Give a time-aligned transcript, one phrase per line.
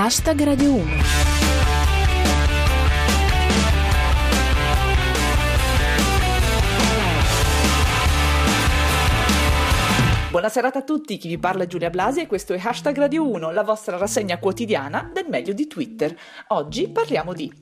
[0.00, 0.84] Hashtag Radio 1.
[10.30, 13.50] Buonasera a tutti, chi vi parla è Giulia Blasi e questo è Hashtag Radio 1,
[13.50, 16.16] la vostra rassegna quotidiana del meglio di Twitter.
[16.50, 17.52] Oggi parliamo di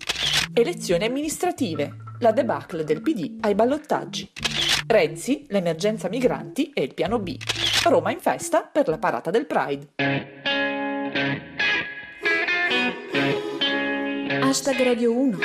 [0.52, 4.30] elezioni amministrative, la debacle del PD ai ballottaggi,
[4.86, 7.34] Renzi, l'emergenza migranti e il piano B,
[7.84, 11.54] Roma in festa per la parata del Pride.
[14.46, 15.38] Hashtag Radio 1.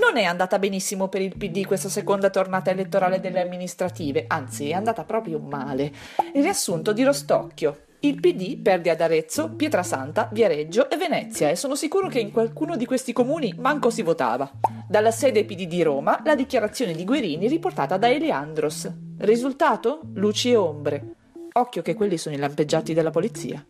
[0.00, 4.72] Non è andata benissimo per il PD questa seconda tornata elettorale delle amministrative, anzi è
[4.72, 5.92] andata proprio male.
[6.32, 7.80] Il riassunto di Rostocchio.
[8.00, 12.76] Il PD perde ad Arezzo, Pietrasanta, Viareggio e Venezia e sono sicuro che in qualcuno
[12.76, 14.50] di questi comuni manco si votava.
[14.88, 18.90] Dalla sede PD di Roma la dichiarazione di Guerini riportata da Eliandros.
[19.18, 20.00] Risultato?
[20.14, 21.14] Luci e ombre.
[21.52, 23.62] Occhio che quelli sono i lampeggiati della polizia.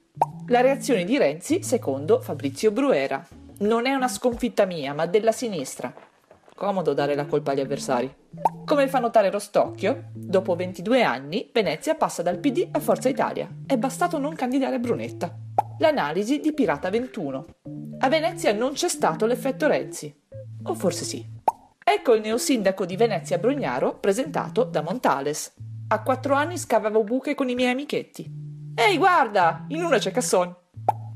[0.46, 3.26] La reazione di Renzi, secondo Fabrizio Bruera.
[3.58, 5.92] Non è una sconfitta mia, ma della sinistra.
[6.54, 8.12] Comodo dare la colpa agli avversari.
[8.65, 13.48] Come fa notare Rostocchio, dopo 22 anni Venezia passa dal PD a Forza Italia.
[13.66, 15.32] È bastato non candidare Brunetta.
[15.79, 17.46] L'analisi di Pirata 21.
[17.98, 20.14] A Venezia non c'è stato l'effetto Renzi.
[20.64, 21.24] O forse sì.
[21.82, 25.54] Ecco il neosindaco di Venezia Brugnaro presentato da Montales.
[25.88, 28.26] A quattro anni scavavo buche con i miei amichetti.
[28.74, 30.54] Ehi, guarda, in una c'è Casson.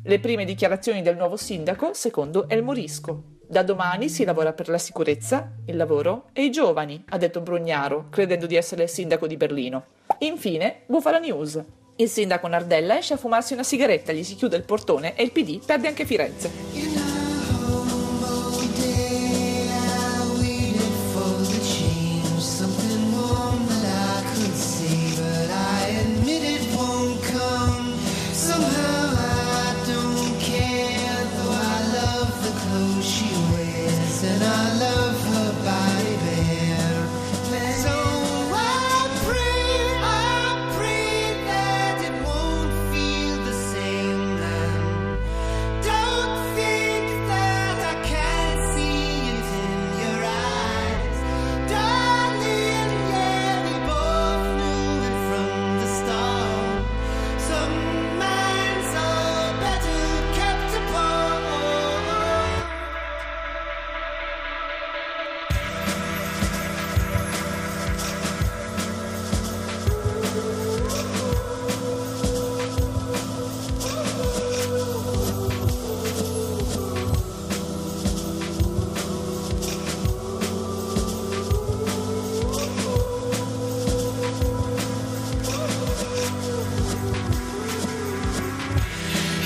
[0.05, 3.37] Le prime dichiarazioni del nuovo sindaco, secondo El Morisco.
[3.47, 8.07] Da domani si lavora per la sicurezza, il lavoro e i giovani, ha detto Brugnaro,
[8.09, 9.85] credendo di essere il sindaco di Berlino.
[10.19, 11.63] Infine, Bufala News.
[11.97, 15.33] Il sindaco Nardella esce a fumarsi una sigaretta, gli si chiude il portone e il
[15.33, 17.08] PD perde anche Firenze.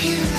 [0.03, 0.32] you.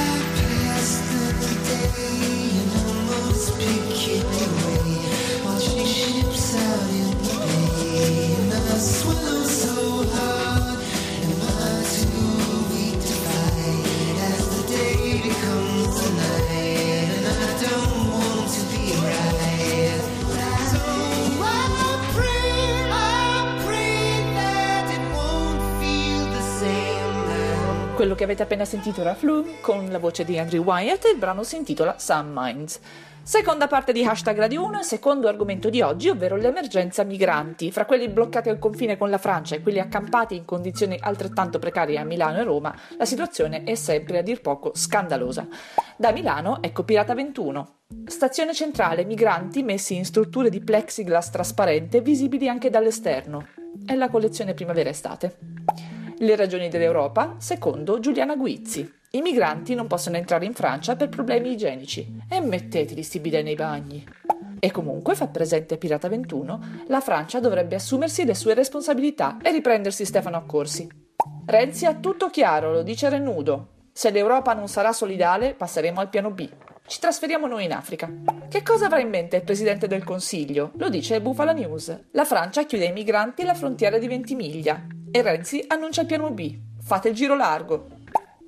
[27.94, 31.16] Quello che avete appena sentito era Flume con la voce di Andrew Wyatt e il
[31.16, 32.80] brano si intitola Some Minds.
[33.22, 37.70] Seconda parte di Hashtag Radio 1 e secondo argomento di oggi, ovvero l'emergenza migranti.
[37.70, 41.96] Fra quelli bloccati al confine con la Francia e quelli accampati in condizioni altrettanto precarie
[41.96, 45.46] a Milano e Roma, la situazione è sempre a dir poco scandalosa.
[45.96, 47.76] Da Milano, ecco Pirata 21.
[48.06, 53.46] Stazione centrale, migranti messi in strutture di plexiglass trasparente visibili anche dall'esterno.
[53.86, 55.53] È la collezione primavera-estate.
[56.18, 58.88] Le ragioni dell'Europa, secondo Giuliana Guizzi.
[59.10, 62.20] I migranti non possono entrare in Francia per problemi igienici.
[62.28, 64.04] E metteteli sti bidet nei bagni.
[64.60, 70.04] E comunque, fa presente Pirata 21, la Francia dovrebbe assumersi le sue responsabilità e riprendersi
[70.04, 70.88] Stefano Accorsi.
[71.46, 73.68] Renzi ha tutto chiaro, lo dice Renudo.
[73.92, 76.48] Se l'Europa non sarà solidale, passeremo al piano B.
[76.86, 78.10] Ci trasferiamo noi in Africa.
[78.48, 80.72] Che cosa avrà in mente il Presidente del Consiglio?
[80.76, 82.06] Lo dice Bufala News.
[82.12, 85.03] La Francia chiude ai migranti alla frontiera di Ventimiglia.
[85.16, 86.58] E Renzi annuncia il piano B.
[86.82, 87.86] Fate il giro largo.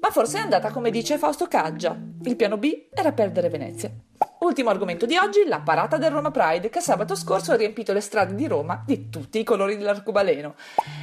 [0.01, 1.97] Ma forse è andata come dice Fausto Caggia.
[2.25, 3.89] Il piano B era perdere Venezia.
[4.41, 8.01] Ultimo argomento di oggi, la parata del Roma Pride che sabato scorso ha riempito le
[8.01, 10.57] strade di Roma di tutti i colori dell'arcobaleno.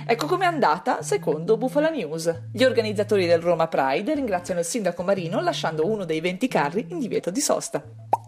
[0.05, 2.41] Ecco com'è andata secondo Bufala News.
[2.51, 6.99] Gli organizzatori del Roma Pride ringraziano il sindaco Marino lasciando uno dei 20 carri in
[6.99, 7.81] divieto di sosta.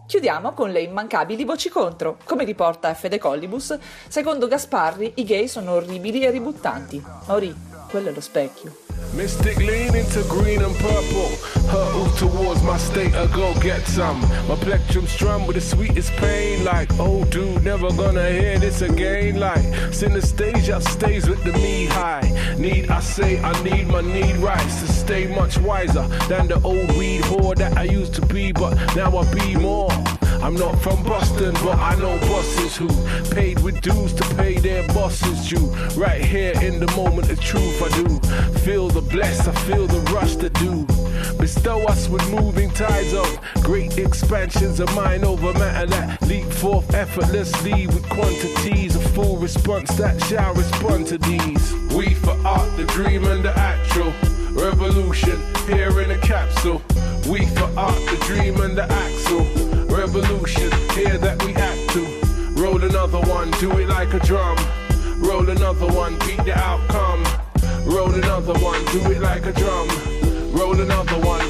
[0.06, 2.18] Chiudiamo con le immancabili voci contro.
[2.24, 3.76] Come riporta Fede Collibus,
[4.06, 7.02] secondo Gasparri i gay sono orribili e ributtanti.
[7.26, 7.52] Mauri,
[7.90, 8.85] quello è lo specchio.
[9.14, 11.30] Mystic lean into green and purple.
[11.70, 14.20] Hurtle towards my state of go get some.
[14.46, 16.64] My plectrum strum with the sweetest pain.
[16.64, 19.40] Like, oh dude, never gonna hear this again.
[19.40, 22.54] Like, synesthesia stays with the knee high.
[22.58, 26.96] Need I say I need my need rights to stay much wiser than the old
[26.96, 29.90] weed whore that I used to be, but now I be more.
[30.42, 32.88] I'm not from Boston, but I know bosses who
[33.34, 35.66] paid with dues to pay their bosses due.
[36.00, 38.18] Right here in the moment of truth, I do
[38.60, 40.86] feel the bless, I feel the rush to do.
[41.38, 46.94] Bestow us with moving tides of great expansions of mind over matter that leap forth
[46.94, 51.74] effortlessly with quantities of full response that shall respond to these.
[51.94, 54.12] We for art, the dream and the actual
[54.52, 56.82] revolution here in a capsule.
[57.28, 59.65] We for art, the dream and the axle
[60.20, 62.02] revolution here that we act to.
[62.60, 64.56] Roll another one, do it like a drum.
[65.18, 67.22] Roll another one, beat the outcome.
[67.84, 69.88] Roll another one, do it like a drum.
[70.52, 71.44] Roll another one,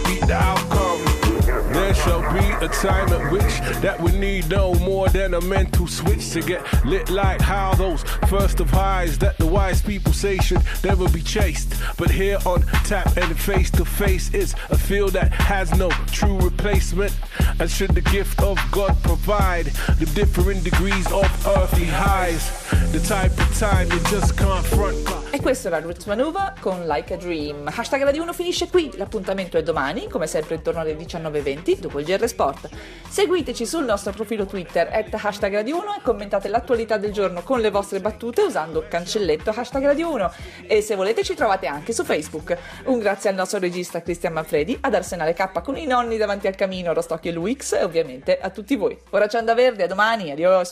[2.67, 6.63] a time at which that we need no more than a mental switch to get
[6.85, 11.23] lit like how those first of highs that the wise people say should never be
[11.23, 11.75] chased.
[11.97, 16.39] But here on tap and face to face is a field that has no true
[16.41, 17.15] replacement.
[17.61, 19.67] And should the gift of God provide
[20.01, 22.45] the different degrees of earthly highs,
[22.91, 25.26] the type of time you just can't front.
[25.37, 27.71] E questo era Roots Manuva con Like a Dream.
[27.71, 32.07] Hashtag Radio 1 finisce qui, l'appuntamento è domani, come sempre intorno alle 19.20, dopo il
[32.07, 32.71] GR Sport.
[33.07, 37.61] Seguiteci sul nostro profilo Twitter, at hashtag Radio 1 e commentate l'attualità del giorno con
[37.61, 40.33] le vostre battute usando cancelletto hashtag Radio 1.
[40.69, 42.57] E se volete ci trovate anche su Facebook.
[42.85, 46.55] Un grazie al nostro regista Cristian Manfredi, ad Arsenale K con i nonni davanti al
[46.55, 48.99] camino, Rostocchio e Luix e ovviamente a tutti voi.
[49.11, 50.65] Ora c'è Anda Verde, a domani, adios!